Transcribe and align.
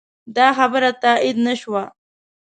دا 0.35 0.47
خبره 0.57 0.89
تایید 1.01 1.37
نه 1.45 1.53
شوه. 1.61 1.83